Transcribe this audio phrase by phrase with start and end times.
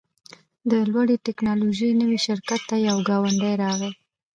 [0.69, 3.91] د لوړې ټیکنالوژۍ نوي شرکت ته یو ګاونډی راغی